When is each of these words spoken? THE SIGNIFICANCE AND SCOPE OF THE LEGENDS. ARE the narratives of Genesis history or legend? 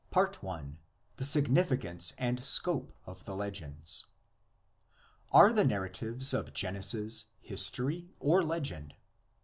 THE 0.09 1.23
SIGNIFICANCE 1.23 2.13
AND 2.17 2.43
SCOPE 2.43 2.91
OF 3.05 3.23
THE 3.25 3.35
LEGENDS. 3.35 4.07
ARE 5.31 5.53
the 5.53 5.63
narratives 5.63 6.33
of 6.33 6.53
Genesis 6.53 7.25
history 7.41 8.09
or 8.19 8.41
legend? 8.41 8.95